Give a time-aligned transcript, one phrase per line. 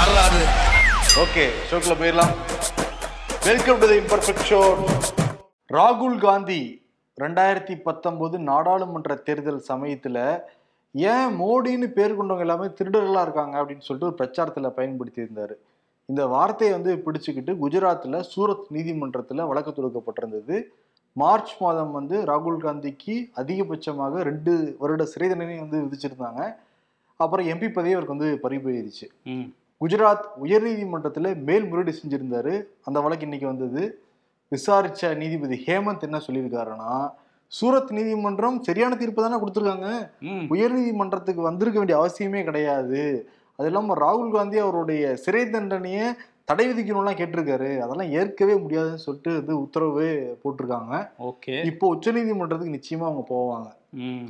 [0.00, 0.42] வரலாறு
[1.22, 2.34] ஓகே ஷோக்கில் போயிடலாம்.
[3.46, 4.60] Welcome to the imperfect show
[5.76, 6.58] ராகுல் காந்தி
[7.22, 10.20] ரெண்டாயிரத்தி பத்தொம்போது நாடாளுமன்ற தேர்தல் சமயத்தில்
[10.94, 15.54] ஏன் மோடின்னு பேர் கொண்டவங்க எல்லாமே திருடர்களாக இருக்காங்க அப்படின்னு சொல்லிட்டு ஒரு பிரச்சாரத்தில் பயன்படுத்தி இருந்தார்
[16.08, 20.56] இந்த வார்த்தையை வந்து பிடிச்சுக்கிட்டு குஜராத்தில் சூரத் நீதிமன்றத்தில் வழக்கு தொடுக்கப்பட்டிருந்தது.
[21.16, 26.42] மார்ச் மாதம் வந்து ராகுல் காந்திக்கு அதிகபட்சமாக ரெண்டு வருட சிறை தண்டனை வந்து விதிச்சிருந்தாங்க.
[27.24, 29.08] அப்புறம் எம்பி பதவி அவருக்கு வந்து பறிபோயிருச்சு.
[29.84, 32.64] குஜராத் உயர்நீதிமன்றத்தில் மேல்முறையீடு செஞ்சிருந்தாரு.
[32.84, 34.02] அந்த வழக்கு இன்னைக்கு வந்தது.
[34.50, 37.10] விசாரிச்ச நீதிபதி ஹேமந்த் என்ன சொல்லியிருக்காருன்னா
[37.60, 40.10] சூரத் நீதிமன்றம் சரியான தீர்ப்பு தானே கொடுத்துருக்காங்க.
[40.20, 40.46] ம்.
[40.50, 43.28] உயர்நீதிமன்றத்துக்கு வந்திருக்க வேண்டிய அவசியமே கிடையாது.
[43.56, 46.12] அது இல்லாம ராகுல் காந்தி அவருடைய சிறை தண்டனையை
[46.44, 47.78] தடை விதிக்கணும்லாம் கேட்டிருக்காரு.
[47.78, 51.08] அதெல்லாம் ஏற்கவே முடியாதுன்னு சொல்லிட்டு வந்து உத்தரவு போட்டிருக்காங்க.
[51.18, 51.64] ஓகே.
[51.64, 53.78] இப்போ உச்சநீதிமன்றத்துக்கு நிச்சயமா அவங்க போவாங்க.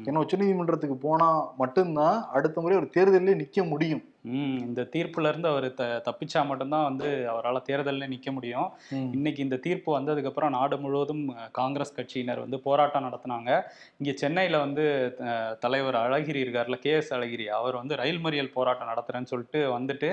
[0.07, 4.03] ஏன்னா உச்சநீதிமன்றத்துக்கு போனா மட்டும்தான் அடுத்த முறை ஒரு தேர்தலில் நிக்க முடியும்.
[4.69, 8.69] இந்த தீர்ப்புல இருந்து அவர் த தப்பிச்சா மட்டும்தான் வந்து அவரால் தேர்தலில் நிற்க முடியும்.
[9.17, 11.25] இன்னைக்கு இந்த தீர்ப்பு வந்ததுக்கப்புறம் நாடு முழுவதும்
[11.61, 13.51] காங்கிரஸ் கட்சியினர் வந்து போராட்டம் நடத்தினாங்க.
[14.01, 14.85] இங்கே சென்னையில் வந்து
[15.65, 20.11] தலைவர் அழகிரி இருக்கார்ல கே எஸ் அழகிரி அவர் வந்து ரயில் மறியல் போராட்டம் நடத்துறேன்னு சொல்லிட்டு வந்துட்டு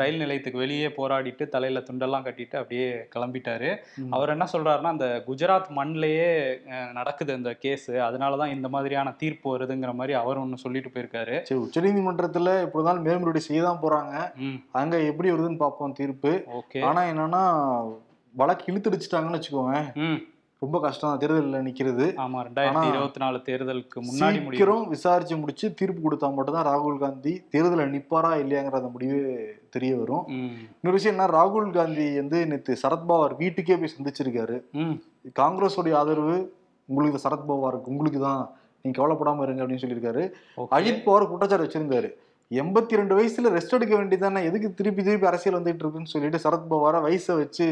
[0.00, 3.68] ரயில் நிலையத்துக்கு வெளியே போராடிட்டு தலையில துண்டெல்லாம் கட்டிட்டு அப்படியே கிளம்பிட்டாரு.
[4.16, 6.26] அவர் என்ன சொல்றாருன்னா அந்த குஜராத் மண்ணிலேயே
[6.98, 7.86] நடக்குது இந்த கேஸ்.
[8.08, 11.36] அதனால தான் இந்த மாதிரியான தீர்ப்பு வருதுங்கிற மாதிரி அவர் ஒன்று சொல்லிட்டு போயிருக்காரு.
[11.48, 14.14] சரி உச்சநீதிமன்றத்துல இப்படிதான் மேல்முறையீடு செய்ய தான் போறாங்க
[14.80, 16.32] அங்க எப்படி வருதுன்னு பார்ப்போம் தீர்ப்பு.
[16.88, 17.42] ஆனா என்னன்னா
[18.34, 19.76] வழக்கு இழுத்துடிச்சிட்டாங்கன்னு வச்சுக்கோங்க.
[20.62, 21.20] ரொம்ப கஷ்டம் தான்.
[21.22, 22.04] தேர்தலில் நிக்கிறது.
[22.24, 27.32] ஆமா ரெண்டாயிரத்தி இருபத்தி நாலு தேர்தலுக்கு முன்னாடி முடியும் சீக்கிரம் விசாரிச்சு முடிச்சு தீர்ப்பு கொடுத்தா மட்டும்தான் ராகுல் காந்தி
[27.54, 29.18] தேர்தலில் நிப்பாரா இல்லையாங்கிற அந்த முடிவு
[29.74, 30.24] தெரிய வரும்.
[30.78, 34.56] இன்னொரு விஷயம் என்ன ராகுல் காந்தி வந்து நேற்று சரத்பவார் வீட்டுக்கே போய் சந்திச்சிருக்காரு.
[35.40, 36.38] காங்கிரஸோடைய ஆதரவு
[36.88, 38.42] உங்களுக்கு சரத்பவாருக்கு உங்களுக்கு தான்
[38.82, 40.24] நீங்க கவலைப்படாம இருங்க அப்படின்னு சொல்லியிருக்காரு.
[40.78, 42.10] அஜித் பவார் குற்றச்சாட்டு வச்சிருந்தாரு.
[42.50, 47.36] எண்பத்தி ரெண்டு வயசுல ரெஸ்ட் எடுக்க வேண்டியதானே எதுக்கு திருப்பி திருப்பி அரசியல் வந்துட்டு இருக்குன்னு சொல்லிட்டு சரத்பவாரை வயசை
[47.36, 47.66] வச்சு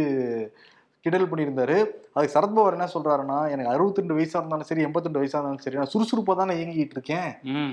[1.01, 1.87] கிண்டல் பண்ணியிருந்தாரு.
[2.13, 5.77] அதுக்கு சரத்பவார் என்ன சொல்றாருன்னா எனக்கு அறுபத்தி ரெண்டு வயசா இருந்தாலும் சரி எண்பத்தி ரெண்டு வயசா இருந்தாலும் சரி
[5.77, 7.37] நான் சுறுசுறுப்பா தானே இயங்கிட்டு இருக்கேன்.
[7.43, 7.71] ம்.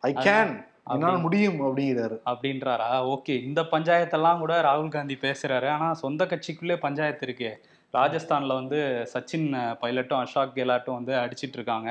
[0.00, 2.20] ஐ கேன் என்னால் அப்படி- முடியும் அப்படிங்கிறாரு.
[2.26, 3.16] அப்படின்றாரா?
[3.16, 3.44] ஓகே.
[3.44, 5.68] இந்த பஞ்சாயத்தெல்லாம் கூட ராகுல் காந்தி பேசுறாரு.
[5.68, 7.50] ஆனா சொந்த கட்சிக்குள்ளே பஞ்சாயத்து இருக்கே.
[7.94, 8.78] ராஜஸ்தான்ல வந்து
[9.12, 9.46] சச்சின்
[9.82, 11.90] பைலட்டும் அஷாக் கெலாட்டும் வந்து அடிச்சிட்டு இருக்காங்க.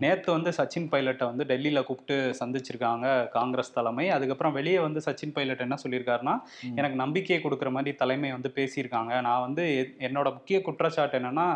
[0.00, 4.10] நேத்து வந்து சச்சின் பைலட்டை வந்து டெல்லியில கூப்பிட்டு சந்திச்சிருக்காங்க காங்கிரஸ் தலைமை.
[4.10, 6.34] அதுக்கப்புறம் வெளியே வந்து சச்சின் பைலட் என்ன சொல்லியிருக்காருன்னா.
[6.74, 9.20] எனக்கு நம்பிக்கையை கொடுக்குற மாதிரி தலைமை வந்து பேசியிருக்காங்க.
[9.20, 11.46] நான் வந்து என்னோட முக்கிய குற்றச்சாட்டு என்னன்னா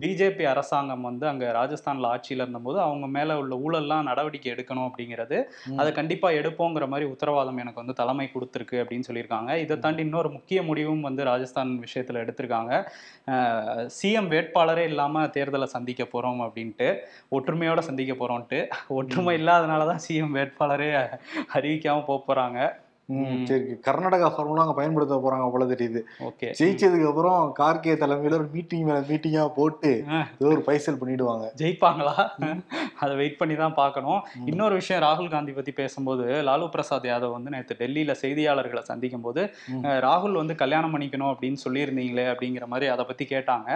[0.00, 5.40] பிஜேபி அரசாங்கம் வந்து அங்க ராஜஸ்தான்ல ஆட்சியில இருந்தபோது அவங்க மேல உள்ள ஊழல்லாம் நடவடிக்கை எடுக்கணும் அப்படிங்கிறது.
[5.76, 9.52] அதை கண்டிப்பா எடுப்போங்கிற மாதிரி உத்தரவாதம் எனக்கு வந்து தலைமை கொடுத்துருக்கு அப்படின்னு சொல்லியிருக்காங்க.
[9.56, 12.72] இதை தாண்டி இன்னொரு முக்கிய முடிவும் வந்து ராஜஸ்தான் விஷயத்துல எடுத்திருக்காங்க.
[13.96, 16.88] சிஎம் வேட்பாளரே இல்லாமல் தேர்தலை சந்திக்க போகிறோம் அப்படின்ட்டு
[17.30, 18.60] ஒற்றுமையோட சந்திக்க போகிறோம்ட்டு
[18.94, 20.88] ஒற்றுமை இல்லாதனால தான் சிஎம் வேட்பாளரே
[21.52, 22.60] அறிவிக்காமல் போக போகிறாங்க
[23.46, 26.00] சரி கர்நாடகா ஃபார்முலா அங்க பயன்படுத்த போறாங்க போல தெரியுது.
[26.58, 29.90] ஜெயிச்சதுக்கு அப்புறம் கார்கே தலைமையில ஒரு மீட்டிங் மேல மீட்டிங்கா போட்டு
[30.34, 31.46] ஏதோ ஒரு பைசல் பண்ணிடுவாங்க.
[31.60, 32.14] ஜெயிப்பாங்களா?
[33.00, 34.20] அதை வெயிட் பண்ணி தான் பார்க்கணும்.
[34.50, 36.10] இன்னொரு விஷயம் ராகுல் காந்தி பத்தி பேசும்போது
[36.46, 39.42] லாலு பிரசாத் யாதவ் வந்து நேற்று டெல்லியில செய்தியாளர்களை சந்திக்கும் போது
[40.04, 42.00] ராகுல் வந்து கல்யாணம் பண்ணிக்கணும் அப்படின்னு சொல்லியிருந்தீங்களே
[42.32, 43.68] அப்படிங்கிற மாதிரி அதை பத்தி கேட்டாங்க.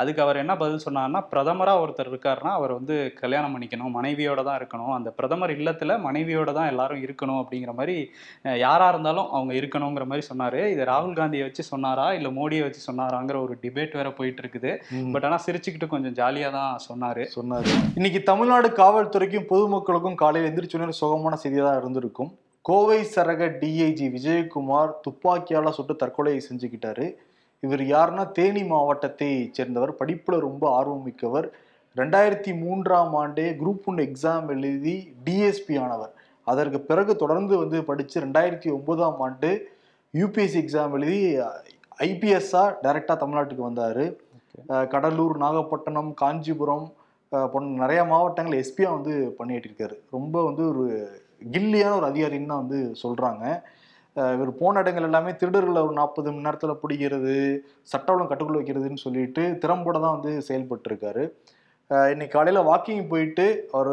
[0.00, 0.98] அதுக்கு அவர் என்ன பதில் சொன்னார்னா
[1.30, 1.48] பிரதமரா
[1.80, 4.68] ஒருத்தர் இருக்காருன்னா அவர் வந்து கல்யாணம் பண்ணிக்கணும் மனைவியோட தான் இருக்கணும்.
[4.96, 7.96] அந்த பிரதமர் இல்லத்துல மனைவியோட தான் எல்லாரும் இருக்கணும் அப்படிங்கிற மாதிரி
[8.44, 10.60] அஹ், யாரா இருந்தாலும் அவங்க இருக்கணுங்கிற மாதிரி சொன்னாரு.
[10.72, 12.04] இது ராகுல் காந்தியை வச்சு சொன்னாரா?
[12.18, 14.70] இல்ல மோடியை வச்சு சொன்னாராங்கிற ஒரு டிபேட் வேற போயிட்டு இருக்குது.
[15.14, 17.24] பட் ஆனா சிரிச்சுக்கிட்டு கொஞ்சம் ஜாலியா தான் சொன்னாரு.
[17.36, 17.72] சொன்னாரு.
[17.98, 22.30] இன்னைக்கு தமிழ்நாடு காவல்துறைக்கும் பொதுமக்களுக்கும் காலையில் எந்திரிச்சோன்னு சோகமான செய்தியாக தான் இருந்திருக்கும்.
[22.68, 27.08] கோவை சரக டிஐஜி விஜயகுமார் துப்பாக்கியால சுட்டு தற்கொலை செஞ்சுக்கிட்டாரு.
[27.66, 31.48] இவர் யாருன்னா தேனி மாவட்டத்தை சேர்ந்தவர் படிப்புல ரொம்ப ஆர்வம் மிக்கவர்.
[32.00, 36.12] ரெண்டாயிரத்தி மூன்றாம் ஆண்டே குரூப் ஒன் எக்ஸாம் எழுதி டிஎஸ்பி ஆனவர்.
[36.52, 39.50] அதற்கு பிறகு தொடர்ந்து வந்து படித்து ரெண்டாயிரத்தி ஒன்பதாம் ஆண்டு
[40.14, 41.20] யூபிஎஸ்சி எக்ஸாம் எழுதி
[42.08, 44.04] ஐபிஎஸ்ஸா டைரக்டா தமிழ்நாட்டுக்கு வந்தாரு.
[44.94, 46.86] கடலூர் நாகப்பட்டினம் காஞ்சிபுரம்
[47.52, 49.96] போன்ற நிறைய மாவட்டங்கள் எஸ்பியா வந்து பண்ணிட்டு இருக்காரு.
[50.10, 50.84] ரொம்ப வந்து ஒரு
[51.52, 53.44] கில்லியான ஒரு அதிகாரின்னு தான் வந்து சொல்றாங்க.
[54.16, 57.34] அஹ் இவர் போன இடங்கள் எல்லாமே திருடர்களை ஒரு நாற்பது மணி நேரத்துல பிடிக்கிறது
[57.82, 61.24] சட்ட ஒழுங்கு கட்டுக்குள்ள வைக்கிறதுன்னு சொல்லிட்டு திறம்போட தான் வந்து செயல்பட்டு இருக்காரு.
[61.90, 63.92] அஹ் இன்னைக்கு காலையில வாக்கிங் போயிட்டு அவர்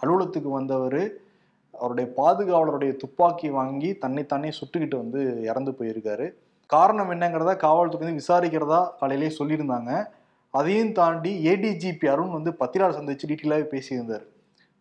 [0.00, 1.00] அலுவலகத்துக்கு வந்தவர்.
[1.78, 6.26] அவருடைய பாதுகாவலருடைய துப்பாக்கி வாங்கி தன்னைத்தானே சுட்டுக்கிட்டு வந்து இறந்து போயிருக்காரு.
[6.66, 9.92] காரணம் என்னங்கிறத காவல்துறை வந்து விசாரிக்கிறதா காலையிலேயே சொல்லியிருந்தாங்க.
[10.50, 14.26] அதையும் தாண்டி ஏடிஜிபி அருண் வந்து பத்திரால் சந்திச்சு டீட்டெயிலாகவே பேசியிருந்தார்.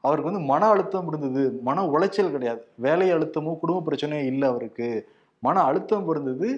[0.04, 1.44] அவருக்கு வந்து மன அழுத்தம் இருந்தது.
[1.62, 2.62] மன உளைச்சல் கிடையாது.
[2.76, 4.90] வேலை அழுத்தமோ குடும்ப பிரச்சனையோ இல்லை அவருக்கு.
[5.44, 6.50] மன அழுத்தம் இருந்தது.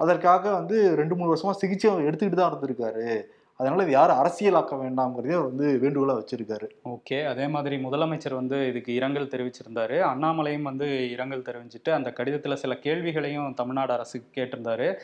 [0.00, 3.06] அதற்காக வந்து ரெண்டு மூணு வருஷமா சிகிச்சை எடுத்துக்கிட்டு தான் இருந்திருக்காரு.
[3.56, 6.68] அதனால இது யாரும் அரசியலாக்க வேண்டாம்ங்கிறதே அவர் வந்து வேண்டுகோளா வச்சிருக்காரு.
[6.84, 10.00] ஓகே அதே மாதிரி முதலமைச்சர் வந்து இதுக்கு இரங்கல் தெரிவிச்சிருந்தாரு.
[10.00, 14.94] அண்ணாமலையும் வந்து இரங்கல் தெரிவிச்சிட்டு அந்த கடிதத்துல சில கேள்விகளையும் தமிழ்நாடு அரசுக்கு கேட்டிருந்தாரு.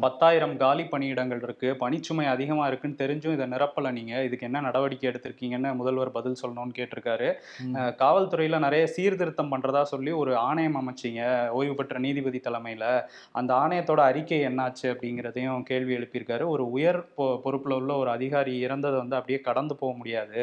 [0.00, 4.22] பத்தாயிரம் காலி பணியிடங்கள் இருக்கு பணிச்சுமை அதிகமா இருக்குன்னு தெரிஞ்சும் இதை நிரப்பல நீங்க.
[4.22, 7.34] இதுக்கு என்ன நடவடிக்கை எடுத்திருக்கீங்கன்னு முதல்வர் பதில் சொல்லணும்னு கேட்டிருக்காரு.
[7.72, 13.02] காவல்துறையில நிறைய சீர்திருத்தம் பண்றதா சொல்லி ஒரு ஆணையம் அமைச்சீங்க ஓய்வு பெற்ற நீதிபதி தலைமையில.
[13.32, 16.46] அந்த ஆணையத்தோட அறிக்கை என்னாச்சு அப்படிங்கிறதையும் கேள்வி எழுப்பியிருக்காரு.
[16.46, 20.42] ஒரு உயர் பொ- பொறுப்புல உள்ள ஒரு அதிகாரி இறந்ததை வந்து அப்படியே கடந்து போக முடியாது.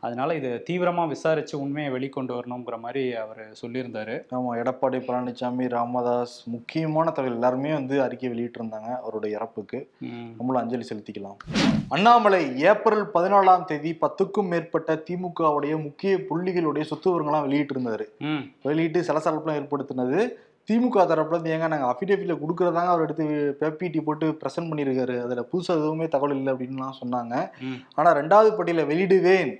[0.00, 7.10] அதனால இது தீவிரமா விசாரிச்சு உண்மையை வெளிக்கொண்டு வரணுங்கிற மாதிரி அவர் சொல்லியிருந்தாரு ஆமா எடப்பாடி பழனிசாமி ராமதாஸ் முக்கியமான
[7.10, 9.80] தலைவர் எல்லாருமே வந்து அறிக்கை வெளியிட்டிருந்தாங்க அவருடைய இறப்புக்கு.
[10.38, 11.38] நம்மளும் அஞ்சலி செலுத்திக்கலாம்
[11.90, 18.42] அண்ணாமலை ஏப்ரல் பதினாலாம் தேதி பத்துக்கும் மேற்பட்ட திமுகவுடைய முக்கிய புள்ளிகளுடைய சொத்து விவரங்கள்லாம் வெளியிட்டு இருந்தாரு ம்.
[18.62, 20.20] வெளியிட்டு சலசலப்புலாம் ஏற்படுத்தினது
[20.68, 23.24] திமுக தரப்புல ஏங்க நாங்கள் அஃபிடேவிட்ல கொடுக்குறதாங்க அவர் எடுத்து
[23.60, 27.34] பேபிடி போட்டு ப்ரெசென்ட் பண்ணியிருக்காரு அதில் புதுசாக எதுவுமே தகவல் இல்லை அப்படின்லாம் சொன்னாங்க.
[27.94, 29.52] ஆனால் ரெண்டாவது பட்டியலை வெளியிடுவேன்.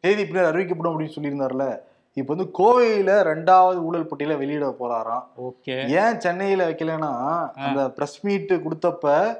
[0.00, 1.66] தேதி பின்னர் அறிவிக்கப்படும் அப்படின்னு சொல்லியிருந்தார்ல.
[2.14, 5.24] இப்போ வந்து கோவையில் ரெண்டாவது ஊழல் பட்டியலை வெளியிட போறாராம்.
[5.48, 5.74] ஓகே.
[6.02, 7.10] ஏன் சென்னையில் வைக்கலைன்னா
[7.66, 9.38] அந்த ப்ரெஸ் மீட் கொடுத்தப்ப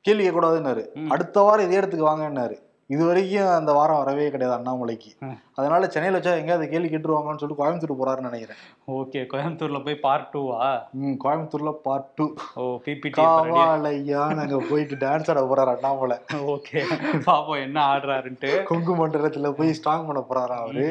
[0.00, 0.82] கேள்வி கேட்கக்கூடாதுன்னாரு.
[1.08, 2.56] அடுத்த வாரம் இதே இடத்துக்கு வாங்கன்னாரு.
[2.92, 5.10] இது வரைக்கும் அந்த வாரம் வரவே கிடையாது அண்ணாமலைக்கு.
[5.58, 8.60] அதனால சென்னையில் வச்சா எங்க அதை கேள்வி கேட்டுருவாங்கன்னு சொல்லிட்டு கோயம்புத்தூர் போறாருன்னு நினைக்கிறேன்.
[8.98, 10.68] ஓகே கோயம்புத்தூர்ல போய் பார்ட் டூவா
[11.00, 12.26] ம் கோயம்புத்தூர்ல பார்ட் டூ
[12.62, 16.18] ஓ பிபிடி காவாலையா நாங்க போயிட்டு டான்ஸ் ஆட போறாரு அண்ணாமலை.
[16.54, 16.82] ஓகே
[17.28, 18.52] பாப்போம் என்ன ஆடுறாருன்ட்டு.
[18.70, 20.88] கொங்கு மண்டலத்துல போய் ஸ்ட்ராங் பண்ண போறாரா அவரு.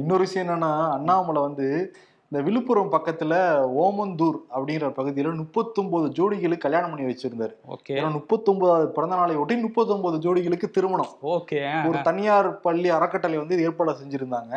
[0.00, 1.68] இன்னொரு விஷயம் என்னன்னா அண்ணாமலை வந்து
[2.30, 3.34] இந்த விழுப்புரம் பக்கத்துல
[3.82, 7.54] ஓமந்தூர் அப்படிங்கிற பகுதியில முப்பத்தொன்பது ஜோடிகளுக்கு கல்யாணம் பண்ணி வச்சிருந்தாரு.
[7.68, 8.12] ஓகே.
[8.12, 11.08] முப்பத்தொன்பதாவது பிறந்த நாளை ஒட்டி முப்பத்தொன்பது ஜோடிகளுக்கு திருமணம்.
[11.22, 11.88] ஓகே.
[11.88, 14.52] ஒரு தனியார் பள்ளி அறக்கட்டளை வந்து ஏற்பாடு செஞ்சிருந்தாங்க.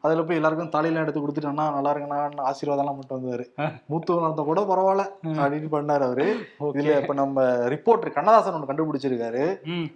[0.00, 3.46] அதுல போய் எல்லாருக்கும் தலையெல்லாம் எடுத்து கொடுத்துட்டு அண்ணா நல்லா இருக்குண்ணா ஆசீர்வாதம் எல்லாம் மட்டும் வந்தாரு.
[3.90, 5.28] மூத்தவங்க நடந்த கூட பரவாயில்ல.
[5.38, 6.36] அப்படின்னு பண்ணாரு அவரு.
[6.60, 9.44] இதுல இப்ப நம்ம ரிப்போர்ட்டர் கண்ணதாசன் ஒன்று கண்டுபிடிச்சிருக்காரு.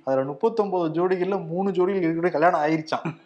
[0.05, 3.17] அதுல முப்பத்தொன்பது ஜோடிகள்ல மூணு ஜோடிகள் இருக்கிற கல்யாணம் ஆயிருச்சான்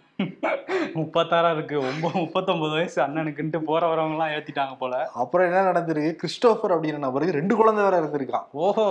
[0.95, 1.77] முப்பத்தாறா இருக்கு.
[1.81, 4.95] ஒன்பது முப்பத்தொன்பது வயசு அண்ணனுக்குன்ட்டு போற வரவங்க எல்லாம் ஏத்திட்டாங்க போல.
[5.23, 6.13] அப்புறம் என்ன நடந்திருக்கு?
[6.23, 8.47] கிறிஸ்டோபர் அப்படிங்கிற நபருக்கு ரெண்டு குழந்தை வேற இருந்திருக்கான்.
[8.53, 8.87] ஓஹோ.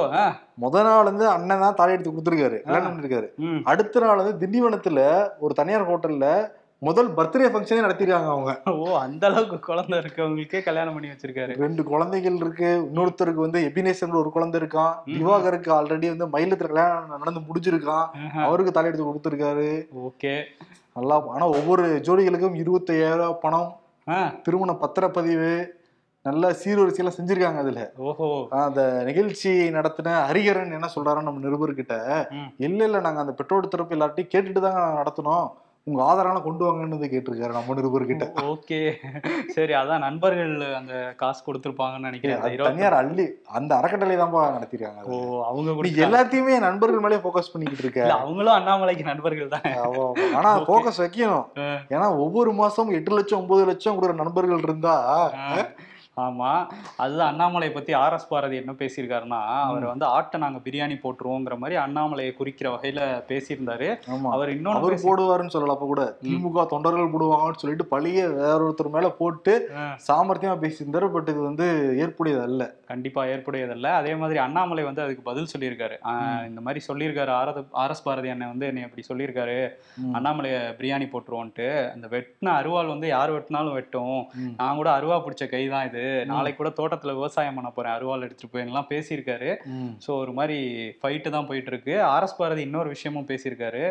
[0.61, 2.61] முத நாள் வந்து அண்ணன் தான் தாலி எடுத்து கொடுத்துருக்காரு.
[2.61, 3.27] கல்யாணம் பண்ணிருக்காரு.
[3.63, 4.99] அடுத்த நாள் வந்து திண்டிவனத்துல
[5.39, 6.27] ஒரு தனியார் ஹோட்டல்ல
[6.81, 8.51] முதல் பர்த்டே ஃபங்க்ஷனே நடத்திருக்காங்க அவங்க.
[8.71, 11.55] ஓ அந்த அளவுக்கு குழந்தை இருக்கவங்களுக்கே கல்யாணம் பண்ணி வச்சிருக்காரு.
[11.57, 12.69] ரெண்டு குழந்தைகள் இருக்கு.
[12.93, 14.93] இன்னொருத்தருக்கு வந்து எபினேசன் ஒரு குழந்தை இருக்கான்.
[15.05, 18.07] திவாகருக்கு ஆல்ரெடி வந்து மயிலத்துல கல்யாணம் நடந்து முடிஞ்சிருக்கான்.
[18.45, 19.69] அவருக்கு தலை எடுத்து கொடுத்துருக்காரு.
[20.05, 20.43] ஓகே.
[20.93, 23.75] நல்லா ஆனா ஒவ்வொரு ஜோடிகளுக்கும் இருபத்தையாயிரம் பணம்
[24.43, 25.51] திருமண பத்திரப்பதிவு
[26.21, 27.91] நல்ல சீர்வரிசையெல்லாம் செஞ்சிருக்காங்க அதுல.
[27.97, 28.47] ஓஹோ.
[28.49, 31.95] அந்த நிகழ்ச்சி நடத்தின ஹரிகரன் என்ன சொல்றாருன்னு நம்ம நிருபர்கிட்ட.
[32.57, 35.49] இல்ல இல்ல நாங்க அந்த பெற்றோர் தரப்பு எல்லார்ட்டையும் கேட்டுட்டு தாங்க நாங்க நடத்தினோம்.
[35.89, 38.79] உங்க ஆதாரம் கொண்டு வாங்கன்னு கேட்டிருக்காரு நம்ம நிருபர்கிட்ட ஓகே
[39.53, 43.25] சரி அதான் நண்பர்கள் அந்த காசு கொடுத்துருப்பாங்கன்னு நினைக்கிறேன் தனியார் அள்ளி
[43.57, 45.17] அந்த அறக்கட்டளை தான்ப்பா நடத்திருக்காங்க ஓ.
[45.49, 49.65] அவங்க கூட எல்லாத்தையுமே நண்பர்கள் மேலே ஃபோக்கஸ் பண்ணிக்கிட்டு இருக்க இல்ல அவங்களும் அண்ணாமலைக்கு நண்பர்கள் தான்.
[50.35, 50.51] ஆனா.
[50.65, 51.45] ஃபோக்கஸ் வைக்கணும்.
[51.93, 54.95] ஏன்னா ஒவ்வொரு மாசம் எட்டு லட்சம் ஒன்பது லட்சம் கொடுக்குற நண்பர்கள் இருந்தா.
[56.19, 56.67] ஆமா.
[56.97, 61.81] அதுதான் அண்ணாமலை பத்தி ஆர் எஸ் பாரதி என்ன பேசியிருக்காருன்னா அவர் வந்து ஆட்டை நாங்க பிரியாணி போட்டுருவோங்கிற மாதிரி
[61.81, 63.95] அண்ணாமலையை குறிக்கிற வகையில பேசியிருந்தாரு.
[64.71, 66.17] அவர் பேசி- போடுவாருன்னு சொல்லல அப்ப கூட.
[66.23, 69.69] திமுக தொண்டர்கள் போடுவாங்கன்னு சொல்லிட்டு பழிய வேற ஒருத்தர் மேல போட்டு.
[70.11, 73.85] சாமர்த்தியமா பேசியிருந்தாரு பட் இது வந்து ஏற்புடையது அல்ல கண்டிப்பா ஏற்புடையதல்ல.
[73.85, 75.97] அதே மாதிரி அண்ணாமலை வந்து அதுக்கு பதில் சொல்லியிருக்காரு.
[76.47, 77.29] இந்த மாதிரி சொல்லியிருக்காரு.
[77.29, 79.69] ஆரத ஆர் எஸ் பாரதி அண்ணன் வந்து என்னை அப்படி சொல்லியிருக்காரு.
[80.13, 84.29] அண்ணாமலையை பிரியாணி போட்டுருவோன்ட்டு அந்த வெட்டின அருவாள் வந்து யார் வெட்டினாலும் வெட்டும்.
[84.57, 86.08] நான் கூட அருவா பிடிச்ச கை தான் இது.
[86.31, 87.95] நாளைக்கு கூட தோட்டத்துல விவசாயம் பண்ண போறேன்.
[87.97, 89.49] அருவாள் எடுத்துட்டு போயின்லாம் பேசியிருக்காரு.
[90.05, 90.59] ஸோ ஒரு மாதிரி
[91.01, 93.83] ஃபைட்டு தான் போயிட்டு இருக்கு ஆர்எஸ் பாரதி இன்னொரு விஷயமும் பேசியிருக்காரு.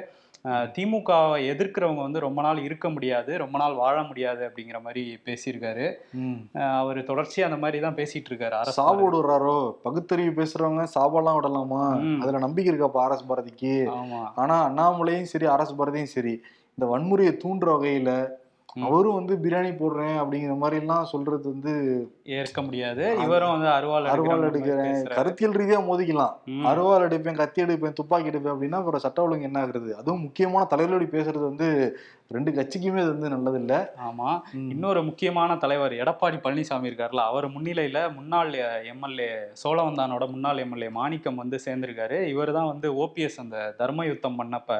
[0.75, 5.87] திமுகவை எதிர்க்கிறவங்க வந்து ரொம்ப நாள் இருக்க முடியாது ரொம்ப நாள் வாழ முடியாது அப்படிங்கிற மாதிரி பேசியிருக்காரு.
[6.80, 9.56] அவர் தொடர்ச்சியா அந்த மாதிரி தான் பேசிட்டு இருக்காரு அரசு சாவு விடுறாரோ?
[9.87, 11.82] பகுத்தறிவு பேசுறவங்க சாவெல்லாம் விடலாமா.
[12.22, 13.75] அதுல நம்பிக்கை இருக்காப்பா ஆர்எஸ் பாரதிக்கு?
[13.98, 14.20] ஆமா.
[14.42, 16.34] ஆனா அண்ணாமலையும் சரி அரசு பாரதியும் சரி
[16.78, 18.12] இந்த வன்முறையை தூண்டுற வகையில.
[18.82, 21.73] அவரும் வந்து பிரியாணி போடுறேன் அப்படிங்கிற மாதிரி எல்லாம் சொல்றது வந்து
[22.37, 25.00] ஏற்க முடியாது இவரும் வந்து அருவாள் அருவாள் எடுக்கிறேன்.
[25.18, 26.35] கருத்தியல் ரீதியா மோதிக்கலாம்.
[26.70, 31.08] அருவாள் எடுப்பேன் கத்தி எடுப்பேன் துப்பாக்கி எடுப்பேன் அப்படின்னா அப்புறம் சட்ட ஒழுங்கு என்ன ஆகுறது அதுவும் முக்கியமான தலைவர்களோட
[31.16, 31.68] பேசுறது வந்து
[32.35, 33.75] ரெண்டு கட்சிக்குமே அது வந்து நல்லது இல்ல
[34.06, 34.30] ஆமா
[34.73, 38.50] இன்னொரு முக்கியமான தலைவர் எடப்பாடி பழனிசாமி இருக்கார்ல அவர் முன்னிலையில முன்னாள்
[38.92, 39.28] எம்எல்ஏ
[39.62, 44.73] சோழவந்தானோட முன்னாள் எம்எல்ஏ மாணிக்கம் வந்து சேர்ந்திருக்காரு இவர் தான் வந்து ஓபிஎஸ் அந்த தர்ம யுத்தம் பண்ணப்ப.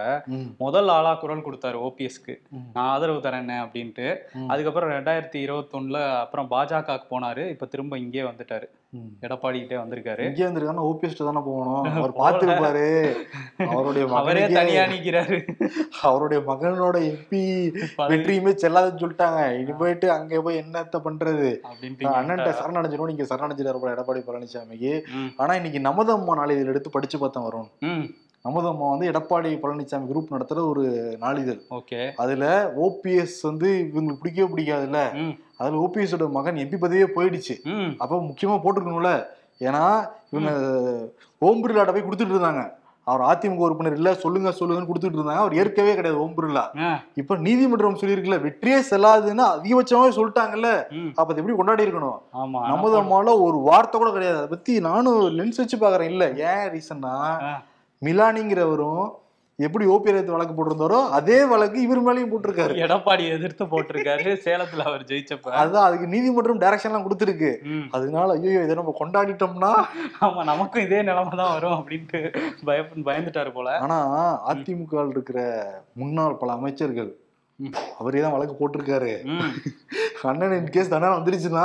[0.59, 2.35] முதல் ஆளா குரல் கொடுத்தாரு ஓபிஎஸ்க்கு.
[2.75, 4.07] நான் ஆதரவு தரேன் அப்படின்ட்டு.
[4.53, 8.67] அதுக்கப்புறம் ரெண்டாயிரத்தி இருபத்தொன்னுல அப்புறம் பாஜகவுக்கு போனாரு இப்ப திரும்ப இங்கே வந்துட்டாரு.
[9.21, 10.25] எடப்பாடி கிட்டே வந்திருக்காரு.
[10.27, 11.83] இங்கே வந்திருக்காருன்னா ஓபிஎஸ்ட் தானே போகணும்.
[11.99, 12.85] அவர் பார்த்துருப்பாரு.
[13.69, 15.39] அவருடைய அவரே தனியா நிக்கிறாரு.
[16.03, 17.43] அவருடைய மகனோட எம்பி
[17.97, 19.59] வெற்றியுமே செல்லாதுன்னு சொல்லிட்டாங்க.
[19.59, 21.61] இனி போயிட்டு அங்க போய் என்னத்த பண்றது?
[21.71, 25.03] அப்படின்ட்டு அண்ணன்ட்ட சரணடைஞ்சிடும் நீங்க சரணடைஞ்சிட்டாரு எடப்பாடி பழனிசாமிக்கு.
[25.37, 27.71] ஆனா இன்னைக்கு நமது அம்மா நாளை இதுல எடுத்து படிச்சு பார்த்தேன் வரும்.
[28.45, 30.85] அமுதம்மா வந்து எடப்பாடி பழனிசாமி குரூப் நடத்துற ஒரு
[31.21, 31.61] நாளிதழ்.
[31.71, 32.01] ஓகே.
[32.17, 32.45] அதுல
[32.87, 35.01] ஓபிஎஸ் வந்து இவங்களுக்கு பிடிக்கவே பிடிக்காதுல்ல.
[35.57, 37.57] அதுல ஓபிஎஸ் ஓட மகன் எம்பி பதவியே போயிடுச்சு.
[37.99, 39.13] அப்ப முக்கியமா போட்டிருக்கணும்ல.
[39.61, 39.85] ஏன்னா
[40.31, 40.51] இவங்க
[41.39, 42.65] ஓம் பிர்லாட்ட போய் கொடுத்துட்டு இருந்தாங்க.
[43.07, 45.43] அவர் அதிமுக உறுப்பினர் இல்ல சொல்லுங்க சொல்லுங்கன்னு கொடுத்துட்டு இருந்தாங்க.
[45.43, 46.65] அவர் ஏற்கவே கிடையாது ஓம் பிர்லா
[47.15, 50.71] இப்ப நீதிமன்றம் சொல்லியிருக்குல்ல வெற்றியே செல்லாதுன்னு அதிகபட்சமாவே சொல்லிட்டாங்கல்ல.
[51.21, 52.19] அப்ப எப்படி கொண்டாடி இருக்கணும்?
[52.73, 54.41] நமது அம்மால ஒரு வார்த்தை கூட கிடையாது.
[54.41, 56.27] அதை பத்தி நானும் லென்ஸ் வச்சு பாக்குறேன் இல்ல.
[56.51, 57.15] ஏன் ரீசன்னா.
[58.03, 59.13] மிலானிங்கிறவரும்
[59.57, 62.75] எப்படி ஓபிஎஸ் வழக்கு போட்டிருந்தாரோ அதே வழக்கு இவர் மேலேயும் போட்டிருக்காரு.
[62.75, 65.51] எடப்பாடி எதிர்த்து போட்டிருக்காரு சேலத்துல அவர் ஜெயிச்சப்ப.
[65.51, 67.63] அதுதான் அதுக்கு நீதிமன்றம் டைரக்ஷன்லாம் கொடுத்துருக்கு.
[67.63, 67.89] ம்.
[67.91, 69.73] அதனால ஐயோ இதை நம்ம கொண்டாடிட்டோம்னா?
[70.21, 73.79] ஆமா நமக்கும் இதே நிலைமை தான் வரும் அப்படின்ட்டு பய பயந்துட்டாரு போல.
[73.79, 73.99] ஆனா
[74.53, 75.41] அதிமுக இருக்கிற
[75.95, 77.17] முன்னாள் பல அமைச்சர்கள்.
[78.01, 79.13] அவரே தான் வழக்கு போட்டிருக்காரு.
[80.31, 81.65] அண்ணன் இன் கேஸ் தண்டனை வந்துருச்சுன்னா.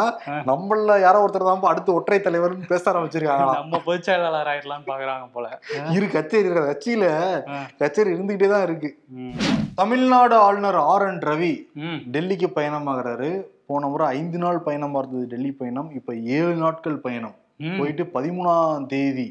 [0.50, 5.48] நம்மள யாரோ ஒருத்தர் தான் அடுத்து ஒற்றை தலைவர்னு பேச ஆரம்பிச்சிருக்காங்க நம்ம பொதுச்செயலாளர் ஆயிடலாம்னு பாக்குறாங்க போல.
[5.98, 7.06] இரு கச்சேரி இருக்கிற கட்சியில.
[7.82, 8.92] கச்சேரி இருந்துகிட்டே தான் இருக்கு.
[9.82, 11.54] தமிழ்நாடு ஆளுநர் ஆர் என் ரவி
[12.16, 13.32] டெல்லிக்கு பயணமாகறாரு.
[13.72, 15.90] போன முறை ஐந்து நாள் பயணமா இருந்தது டெல்லி பயணம்.
[16.00, 17.38] இப்ப ஏழு நாட்கள் பயணம்.
[17.80, 19.28] போயிட்டு பதிமூணாம் தேதி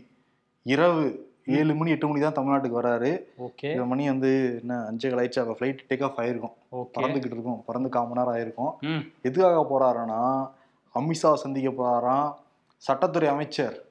[0.67, 1.05] இரவு
[1.47, 3.23] ஏழு மணி எட்டு மணி தான் தமிழ்நாட்டுக்கு வராரு.
[3.39, 3.87] ஓகே.
[3.87, 6.53] மணி வந்து என்ன அஞ்சு கலாய்ச்சி அப்போ ஃப்ளைட் டேக் ஆஃப் ஆயிருக்கும்.
[6.73, 7.01] ஓகே.
[7.01, 7.63] பறந்துகிட்டு இருக்கும்.
[7.67, 9.03] பறந்து கால் மணி நேரம் ஆயிருக்கும்.
[9.23, 10.51] எதுக்காக போறாருன்னா
[10.95, 12.35] அமித்ஷா சந்திக்க போறாராம்
[12.89, 13.85] சட்டத்துறை அமைச்சர்.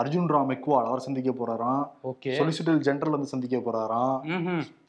[0.00, 1.88] அர்ஜுன் ராம் மெக்வால் அவர் சந்திக்க போறாராம்.
[2.04, 2.26] ஓகே.
[2.26, 4.20] சொலிசிட்டர் ஜெனரல் வந்து சந்திக்க போறாராம்.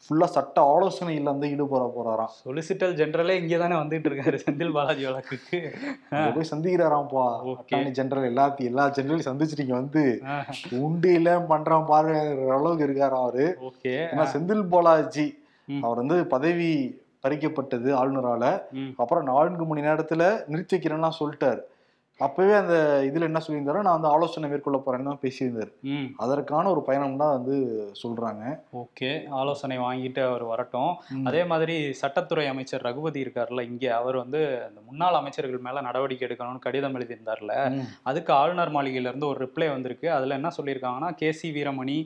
[0.07, 2.47] ஃபுல்லா சட்ட ஆலோசனையில வந்து ஈடுபட போறாராம்.
[2.47, 5.75] சொலிசிட்டல் ஜெனரலே இங்கே தானே வந்துட்டு இருக்காரு செந்தில் பாலாஜி வழக்குக்கு.
[6.09, 7.55] போய் சந்திக்கிறாராம்ப்பா.
[7.55, 10.21] அட்டார்னி ஜெனரல் எல்லாத்தையும் எல்லா ஜெனரலையும் சந்திச்சுட்டு இங்க வந்து.
[10.25, 13.57] ஆ, உண்டு இல்ல பண்றான் பாருங்கிற அளவுக்கு இருக்காராம் அவரு.
[13.61, 13.87] ஓகே.
[13.87, 15.45] ஏன்னா செந்தில் பாலாஜி.
[15.81, 18.61] அவர் வந்து பதவி பறிக்கப்பட்டது ஆளுநரால.
[18.97, 21.59] அப்புறம் நான்கு மணி நேரத்துல நிறுத்தி வைக்கிறேன்னா சொல்லிட்டாரு.
[22.19, 22.75] அப்பவே அந்த
[23.07, 25.71] இதுல என்ன சொல்லியிருந்தாரோ நான் வந்து ஆலோசனை மேற்கொள்ள போறேன்னு தான் பேசியிருந்தாரு.
[25.93, 26.07] ம்.
[26.24, 27.55] அதற்கான ஒரு பயணம் தான் வந்து
[28.01, 28.43] சொல்றாங்க.
[28.81, 29.09] ஓகே.
[29.39, 30.93] ஆலோசனை வாங்கிட்டு அவர் வரட்டும்.
[31.29, 36.65] அதே மாதிரி சட்டத்துறை அமைச்சர் ரகுபதி இருக்கார்ல இங்கே அவர் வந்து அந்த முன்னாள் அமைச்சர்கள் மேல நடவடிக்கை எடுக்கணும்னு
[36.65, 37.53] கடிதம் எழுதியிருந்தார்ல.
[38.12, 40.09] அதுக்கு ஆளுநர் மாளிகையில இருந்து ஒரு ரிப்ளை வந்திருக்கு.
[40.17, 42.00] அதுல என்ன சொல்லியிருக்காங்கன்னா கே சி வீரமணி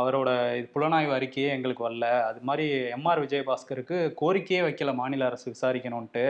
[0.00, 0.28] அவரோட
[0.58, 2.10] இது புலனாய்வு அறிக்கையே எங்களுக்கு வரல.
[2.30, 2.66] அது மாதிரி
[2.98, 6.26] எம்ஆர் விஜயபாஸ்கருக்கு கோரிக்கையே வைக்கல மாநில அரசு விசாரிக்கணும்ட்டு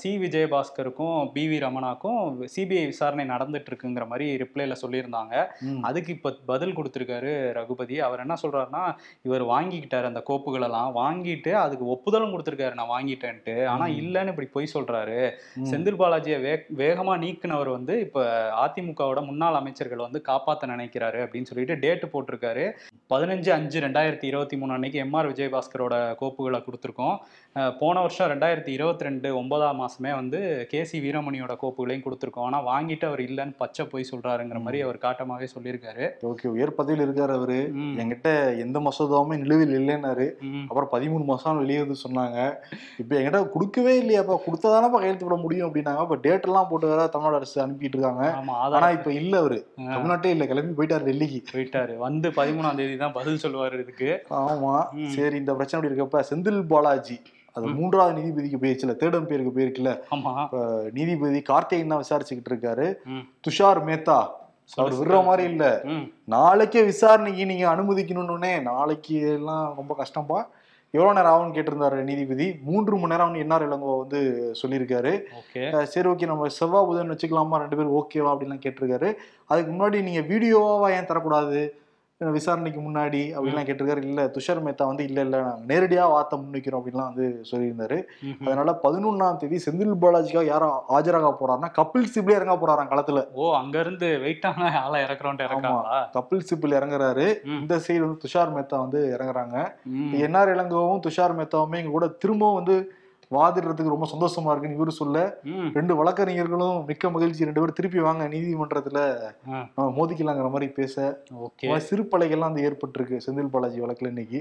[0.00, 2.13] சி விஜயபாஸ்கருக்கும் பி வி ரமணாக்கும்
[2.54, 5.46] சிபிஐ விசாரணை நடந்துட்டு இருக்குங்கிற மாதிரி ரிப்ளைல சொல்லியிருந்தாங்க.
[5.82, 8.00] அதுக்கு இப்ப பதில் கொடுத்திருக்காரு ரகுபதி.
[8.00, 13.66] அவர் என்ன சொல்றாருன்னா இவர் வாங்கிக்கிட்டாரு அந்த கோப்புகள் எல்லாம் வாங்கிட்டு அதுக்கு ஒப்புதலும் கொடுத்திருக்காரு நான் வாங்கிட்டேன்ட்டு.
[13.66, 13.86] ஆனா.
[13.86, 15.32] இல்லைன்னு இப்படி பொய் சொல்றாரு.
[15.70, 18.24] செந்தில் பாலாஜியை வே வேகமா நீக்கினவர் வந்து இப்ப
[18.66, 22.64] அதிமுகவோட முன்னாள் அமைச்சர்கள் வந்து காப்பாத்த நினைக்கிறாரு அப்படின்னு சொல்லிட்டு டேட்டு போட்டிருக்காரு.
[23.14, 27.16] பதினஞ்சு அஞ்சு ரெண்டாயிரத்தி இருபத்தி மூணு அன்னைக்கு எம்ஆர் விஜயபாஸ்கரோட கோப்புகளை கொடுத்துருக்கோம்.
[27.78, 32.44] போன வருஷம் ரெண்டாயிரத்தி இருபத்தி ரெண்டு ஒன்பதாம் மாசமே வந்து கே சி வீரமணியோட கோப்புகளையும் கொடுத்துருக்கோம்.
[32.44, 36.08] ஆனா வாங்கிட்டு அவர் இல்லைன்னு பச்சை போய் சொல்றாருங்கிற மாதிரி அவர் காட்டமாவே சொல்லியிருக்காரு.
[36.22, 37.58] ஓகே உயர் பதவியில் இருக்காரு அவரு.
[37.96, 40.26] என்கிட்ட எந்த மசோதாவுமே நிலுவையில் இல்லைன்னாரு.
[40.68, 42.38] அப்புறம் பதிமூணு மாசம் வெளியே சொன்னாங்க.
[42.98, 46.02] இப்ப என்கிட்ட கொடுக்கவே இல்லையாப்பா கொடுத்தாதானப்பா கையெழுத்து போட முடியும் அப்படின்னாங்க.
[46.02, 48.24] இப்ப டேட் எல்லாம் போட்டு வேற தமிழ்நாடு அரசு அனுப்பிட்டு இருக்காங்க.
[48.76, 49.58] ஆனா இப்ப இல்ல அவரு.
[49.78, 50.46] தமிழ்நாட்டே இல்ல.
[50.46, 51.40] கிளம்பி போயிட்டாரு டெல்லிக்கு.
[51.52, 51.96] போயிட்டாரு.
[51.96, 54.10] வந்து பதிமூணாம் தேதி தான் பதில் சொல்லுவாரு இதுக்கு.
[54.30, 54.74] ஆமா.
[54.92, 55.08] ம்.
[55.08, 57.20] சரி இந்த பிரச்சனை அப்படி இருக்கப்ப செந்தில் பாலாஜி.
[57.56, 57.66] அது.
[57.78, 59.92] மூன்றாவது நீதிபதிக்கு போயிருச்சுல தேர்ட் பேருக்கு போயிருக்குல்ல.
[60.98, 62.86] நீதிபதி கார்த்திகேயன் தான் விசாரிச்சுக்கிட்டு இருக்காரு.
[63.46, 64.18] துஷார் மேத்தா.
[64.80, 65.64] அவர் விடுற மாதிரி இல்ல.
[66.34, 70.38] நாளைக்கே விசாரணைக்கு நீங்க அனுமதிக்கணும்னே நாளைக்கு எல்லாம் ரொம்ப கஷ்டம்பா.
[70.94, 72.46] எவ்வளவு நேரம் ஆகும்னு கேட்டிருந்தாரு நீதிபதி?
[72.66, 74.20] மூன்று மணி நேரம் என்ஆர் இளங்கோ வந்து
[74.60, 75.12] சொல்லியிருக்காரு.
[75.94, 77.58] சரி ஓகே நம்ம செவ்வாய் புதன் வச்சுக்கலாமா?
[77.62, 78.32] ரெண்டு பேரும் ஓகேவா?
[78.34, 79.08] அப்படின்லாம் கேட்டிருக்காரு.
[79.52, 81.62] அதுக்கு முன்னாடி நீங்க வீடியோவா ஏன் தரக்கூடாது?
[82.32, 84.02] விசாரணைக்கு முன்னாடி அப்படின்லாம் கேட்டிருக்காரு.
[84.08, 87.98] இல்ல துஷார் மேத்தா வந்து இல்ல இல்ல நாங்க நேரடியா வார்த்தை முன்வைக்கிறோம் அப்படின்லாம் வந்து சொல்லியிருந்தாரு.
[88.46, 93.22] அதனால பதினொன்னாம் தேதி செந்தில் பாலாஜிக்காக யாரும் ஆஜராக போறாருன்னா கபில் சிப்ல இறங்க போறாராம் களத்துல.
[93.32, 96.00] ஓ அங்க இருந்து வெயிட்டான ஆளை இறக்குறாங்களா?
[96.18, 97.26] கபில் சிப்பில் இறங்குறாரு.
[97.60, 99.56] இந்த சைடு வந்து துஷார் மேத்தா வந்து இறங்குறாங்க.
[100.26, 102.76] என்ஆர் இளங்கோவும் துஷார் மேத்தாவுமே எங்க கூட திரும்பவும் வந்து
[103.30, 105.18] வாதிடுறதுக்கு ரொம்ப சந்தோஷமா இருக்குன்னு இவரு சொல்ல.
[105.76, 109.00] ரெண்டு வழக்கறிஞர்களும் மிக்க மகிழ்ச்சி ரெண்டு பேரும் திருப்பி வாங்க நீதிமன்றத்துல.
[109.74, 110.94] நம்ம மோதிக்கலாங்கிற மாதிரி பேச
[111.88, 114.40] சிறுபலைகள்லாம் வந்து ஏற்பட்டிருக்கு செந்தில் பாலாஜி வழக்குல இன்னைக்கு.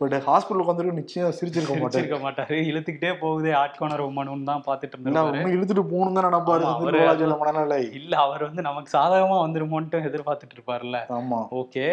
[0.00, 2.20] பட் ஹாஸ்பிட்டல் உட்காந்துருக்கு நிச்சயம் சிரிச்சிருக்க மாட்டாரு.
[2.26, 2.58] மாட்டாரு.
[2.70, 7.80] இழுத்துக்கிட்டே போகுது ஆட்கோனர் உமனுன்னு தான் பாத்துட்டு இருந்தாரு இழுத்துட்டு போகணும் தான் நினைப்பாரு செந்தில் பாலாஜியோட மனநிலை.
[8.00, 10.98] இல்ல அவர் வந்து நமக்கு சாதகமா வந்துருமோன்ட்டு எதிர்பார்த்துட்டு இருப்பாருல்ல.
[11.18, 11.40] ஆமா.
[11.60, 11.86] ஓகே.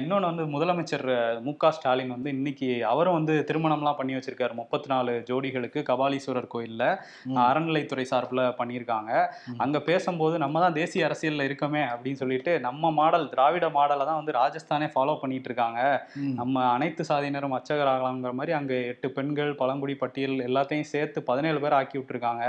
[0.00, 1.06] இன்னொன்று வந்து முதலமைச்சர்
[1.46, 4.54] மு ஸ்டாலின் வந்து இன்னைக்கு அவரும் வந்து திருமணம்லாம் பண்ணி வச்சிருக்காரு.
[4.54, 5.86] முப்பத்தி நாலு ஜோடிகளுக்கு இருக்கு.
[5.90, 6.84] கபாலீஸ்வரர் கோயில்ல.
[7.46, 9.12] அறநிலைத்துறை சார்பில் பண்ணியிருக்காங்க.
[9.64, 14.32] அங்க பேசும்போது நம்ம தான் தேசிய அரசியல்ல இருக்கோமே அப்படின்னு சொல்லிட்டு நம்ம மாடல் திராவிட மாடலை தான் வந்து
[14.40, 15.80] ராஜஸ்தானே ஃபாலோ பண்ணிட்டு இருக்காங்க.
[16.40, 21.96] நம்ம அனைத்து சாதியினரும் அச்சகராகலாங்கிற மாதிரி அங்க எட்டு பெண்கள் பழங்குடி பட்டியல் எல்லாத்தையும் சேர்த்து பதினேழு பேர் ஆக்கி
[21.98, 22.44] விட்டுருக்காங்க.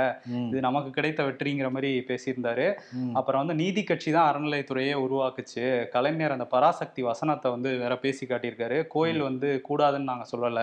[0.49, 2.67] இது நமக்கு கிடைத்த வெற்றிங்கிற மாதிரி பேசியிருந்தாரு.
[3.19, 5.65] அப்புறம் வந்து நீதி கட்சி தான் அறநிலைத்துறையே உருவாக்குச்சு.
[5.95, 8.79] கலைஞர் அந்த பராசக்தி வசனத்தை வந்து வேற பேசி காட்டியிருக்காரு.
[8.95, 10.59] கோயில் வந்து கூடாதுன்னு நாங்க சொல்லல.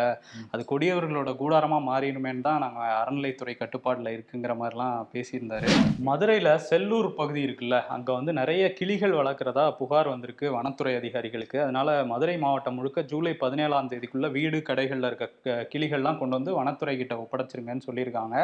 [0.53, 5.69] அது கொடியவர்களோட கூடாரமா மாறிடுமேன்னு தான் நாங்க அறநிலைத்துறை கட்டுப்பாடுல இருக்குங்கிற மாதிரிலாம் பேசியிருந்தாரு.
[6.09, 11.59] மதுரையில செல்லூர் பகுதி இருக்குல்ல அங்க வந்து நிறைய கிளிகள் வளர்க்குறதா புகார் வந்திருக்கு வனத்துறை அதிகாரிகளுக்கு.
[11.61, 17.15] அதனால மதுரை மாவட்டம் முழுக்க ஜூலை பதினேழாம் தேதிக்குள்ள வீடு கடைகள்ல இருக்க கிளிகள்லாம் கொண்டு வந்து வனத்துறை கிட்ட
[17.17, 18.37] ஒப்படைச்சிருங்கன்னு சொல்லியிருக்காங்க.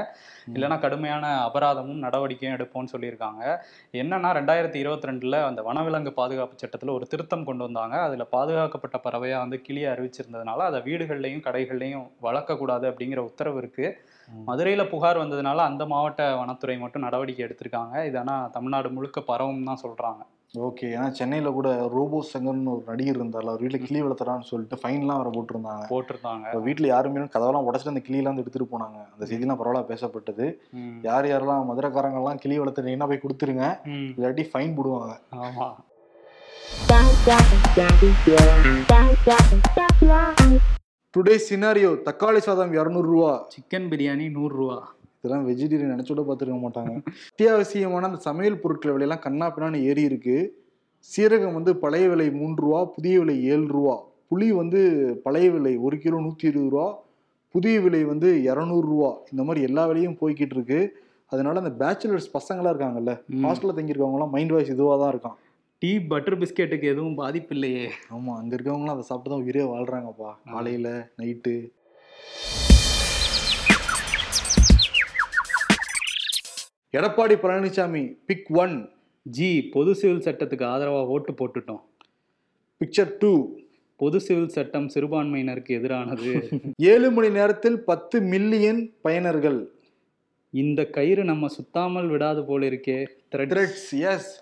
[0.54, 3.42] இல்லைன்னா கடுமையான அபராதமும் நடவடிக்கையும் எடுப்போம்னு சொல்லியிருக்காங்க.
[3.92, 7.96] என்னன்னா ரெண்டாயிரத்தி இருபத்தி ரெண்டுல அந்த வனவிலங்கு பாதுகாப்பு சட்டத்துல ஒரு திருத்தம் கொண்டு வந்தாங்க.
[8.00, 13.86] அதுல பாதுகாக்கப்பட்ட பறவையா வந்து கிளியை அறிவிச்சிருந்ததுனால அதை வீடுகள்லையும் கடைகள்லையும் வளர்க்கக்கூடாது அப்படிங்கிற உத்தரவு இருக்கு.
[13.88, 13.93] ம்.
[14.48, 18.04] மதுரையில புகார் வந்ததுனால அந்த மாவட்ட வனத்துறை மட்டும் நடவடிக்கை எடுத்திருக்காங்க.
[18.06, 20.22] இது ஆனா தமிழ்நாடு முழுக்க பரவும் தான் சொல்றாங்க.
[20.66, 20.86] ஓகே.
[20.96, 25.30] ஏன்னா சென்னையில கூட ரோபோ சங்கர்னு ஒரு நடிகர் இருந்தால அவர் வீட்டுல கிளி வளர்த்துறான்னு சொல்லிட்டு ஃபைன்லாம் வர
[25.36, 25.86] போட்டிருந்தாங்க.
[25.92, 26.44] போட்டிருந்தாங்க.
[26.50, 28.98] இப்போ வீட்டில் யாருமே கதவெல்லாம் உடச்சிட்டு அந்த கிளியெல்லாம் வந்து எடுத்துட்டு போனாங்க.
[29.14, 30.46] அந்த செய்திலாம் பரவாயில்ல பேசப்பட்டது.
[31.08, 33.66] யார் யாரெல்லாம் மதுரைக்காரங்கெல்லாம் கிளி வளர்த்துறீங்கன்னா போய் கொடுத்துருங்க.
[34.18, 35.16] இல்லாட்டி ஃபைன் போடுவாங்க.
[35.48, 35.68] ஆமா.
[41.14, 43.32] டுடே சினாரியோ தக்காளி சாதம் இரநூறுவா.
[43.52, 44.76] சிக்கன் பிரியாணி நூறு ரூபா
[45.18, 46.94] இதெல்லாம் வெஜிடேரியன் நினைச்சோட பார்த்துருக்க மாட்டாங்க.
[47.32, 50.36] அத்தியாவசியமான அந்த சமையல் பொருட்கள் விலையெல்லாம் கண்ணா பின்னான்னு ஏறி இருக்கு.
[51.10, 53.94] சீரகம் வந்து பழைய விலை மூன்று ரூபா புதிய விலை ஏழு ரூபா
[54.30, 54.80] புளி வந்து
[55.26, 56.88] பழைய விலை ஒரு கிலோ நூற்றி இருபது ரூபா
[57.54, 59.12] புதிய விலை வந்து இரநூறுவா.
[59.32, 60.80] இந்த மாதிரி எல்லா விலையும் போய்கிட்டு இருக்கு.
[61.32, 63.14] அதனால அந்த பேச்சுலர்ஸ் பசங்களாம் இருக்காங்கல்ல.
[63.46, 65.38] ஹாஸ்டலில் தங்கியிருக்கவங்களாம் மைண்ட் வாய்ஸ் இதுவாக தான் இருக்கான்.
[65.82, 70.88] டீ பட்டர் பிஸ்கெட்டுக்கு எதுவும் பாதிப்பு இல்லையே ஆமாம் அங்கே இருக்கவங்களாம் அதை சாப்பிட்டு தான் உயிரே வாழ்கிறாங்கப்பா காலையில்
[71.20, 71.54] நைட்டு.
[76.94, 78.76] எடப்பாடி பழனிசாமி பிக் ஒன்
[79.22, 81.82] ஜி பொது சிவில் சட்டத்துக்கு ஆதரவா ஓட்டு போட்டுட்டோம்.
[82.80, 83.32] பிக்சர் டூ
[83.96, 86.32] பொது சிவில் சட்டம் சிறுபான்மையினருக்கு எதிரானது.
[86.92, 89.60] ஏழு மணி நேரத்தில் பத்து மில்லியன் பயனர்கள்.
[90.50, 92.98] இந்த கயிறு நம்ம சுத்தாமல் விடாது போல இருக்கே.
[93.34, 94.32] த்ரெட்ஸ் எஸ்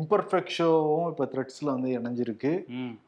[0.00, 2.50] இம்பர்ஃபெக்ட் ஷோவும் இப்போ த்ரெட்ஸில் வந்து இணைஞ்சிருக்கு.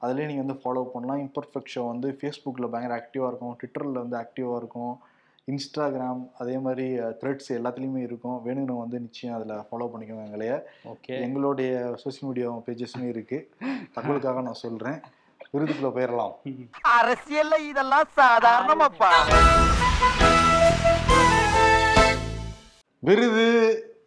[0.03, 1.21] அதுலேயே நீங்கள் வந்து ஃபாலோ பண்ணலாம்.
[1.27, 3.55] இம்பர்ஃபெக்ட் ஷோ வந்து ஃபேஸ்புக்கில் பயங்கர ஆக்டிவாக இருக்கும்.
[3.61, 4.95] ட்விட்டரில் வந்து ஆக்டிவாக இருக்கும்.
[5.53, 6.87] இன்ஸ்டாகிராம் அதே மாதிரி
[7.21, 8.39] த்ரெட்ஸ் எல்லாத்துலேயுமே இருக்கும்.
[8.47, 10.55] வேணுங்கிறவங்க வந்து நிச்சயம் அதில் ஃபாலோ பண்ணிக்கோங்க எங்களைய.
[10.93, 11.15] ஓகே.
[11.27, 11.71] எங்களுடைய
[12.03, 13.47] சோஷியல் மீடியா பேஜஸுமே இருக்குது
[13.97, 14.99] தகவலுக்காக நான் சொல்கிறேன்
[15.53, 16.35] விருதுக்குள்ளே போயிடலாம்
[16.97, 19.13] அரசியல்ல இதெல்லாம் சாதாரணமாப்பா.
[23.03, 23.47] விருது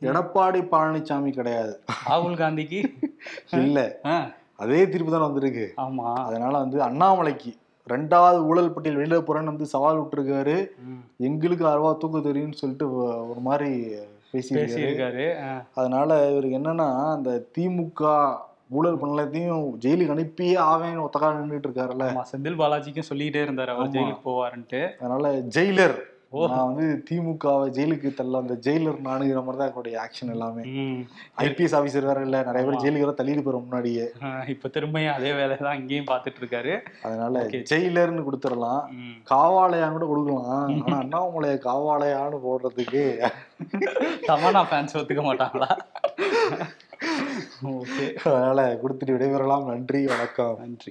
[0.02, 1.80] எடப்பாடி பழனிசாமி கிடையாது.
[2.10, 2.80] ராகுல் காந்திக்கு?
[3.52, 3.88] இல்லை.
[4.56, 5.74] அதே தீர்ப்பு தான் வந்திருக்கு.
[5.78, 6.14] ஆமா.
[6.14, 7.52] அதனால வந்து அண்ணாமலைக்கு
[7.90, 10.68] ரெண்டாவது ஊழல் பட்டியல் வெளியில போறேன்னு வந்து சவால் விட்டுருக்காரு.
[11.18, 12.96] எங்களுக்கு அருவா தூக்க தெரியும்னு சொல்லிட்டு
[13.30, 13.72] ஒரு மாதிரி
[14.34, 15.26] பேசியிருக்காரு.
[15.74, 18.36] அதனால இவருக்கு என்னன்னா அந்த திமுக
[18.70, 22.06] ஊழல் பண்ணலத்தையும் ஜெயிலுக்கு அனுப்பியே ஆவேன்னு ஒத்தக்கா நின்றுட்டு இருக்காருல்ல.
[22.32, 23.90] செந்தில் பாலாஜிக்கும் சொல்லிக்கிட்டே இருந்தாரு அவர்.
[23.90, 24.82] ஜெயிலுக்கு போவாருன்ட்டு.
[25.00, 25.98] அதனால ஜெயிலர்.
[26.32, 30.64] நான் வந்து திமுகவை ஜெயிலுக்கு தள்ள அந்த ஜெயிலர் நானுங்கிற மாதிரி தான் என்னுடைய ஆக்ஷன் எல்லாமே.
[31.38, 32.82] ஐபிஎஸ் ஆபீசர் வேற இல்ல நிறைய பேர்.
[32.84, 34.06] ஜெயிலுக்கு வர தள்ளிட்டு போற முன்னாடியே.
[34.48, 37.44] இப்ப திரும்பியும் அதே வேலையை தான் இங்கேயும் பார்த்துட்டு இருக்காரு அதனால.
[37.72, 38.84] ஜெயிலர்னு கொடுத்துடலாம்.
[39.32, 40.48] காவாலயான்னு கூட கொடுக்கலாம்.
[40.86, 43.04] ஆனா அண்ணாமலைய காவாலயான்னு போடுறதுக்கு.
[44.30, 45.70] தமன்னா ஃபேன்ஸ் ஒத்துக்க மாட்டாங்களா?
[47.72, 48.06] ஓகே.
[48.30, 49.66] அதனால கொடுத்துட்டு விடைபெறலாம்.
[49.66, 50.56] நன்றி வணக்கம்.
[50.60, 50.90] நன்றி.